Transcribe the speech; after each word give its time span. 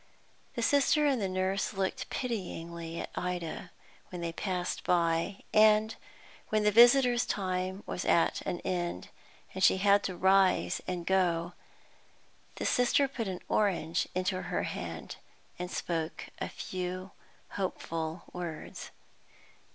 The 0.55 0.63
Sister 0.63 1.05
and 1.05 1.21
the 1.21 1.29
nurse 1.29 1.73
looked 1.75 2.09
pityingly 2.09 2.99
at 3.01 3.11
Ida 3.13 3.69
when 4.09 4.19
they 4.19 4.33
passed 4.33 4.83
by, 4.83 5.43
and, 5.53 5.95
when 6.49 6.63
the 6.63 6.71
visitors' 6.71 7.23
time 7.23 7.83
was 7.85 8.03
at 8.03 8.41
an 8.41 8.61
end, 8.61 9.09
and 9.53 9.63
she 9.63 9.77
had 9.77 10.01
to 10.05 10.17
rise 10.17 10.81
and 10.87 11.05
go, 11.05 11.53
the 12.55 12.65
Sister 12.65 13.07
put 13.07 13.27
an 13.27 13.41
orange 13.47 14.07
into 14.15 14.41
her 14.41 14.63
hand, 14.63 15.17
and 15.59 15.69
spoke 15.69 16.29
a 16.39 16.49
few 16.49 17.11
hopeful 17.49 18.23
words. 18.33 18.89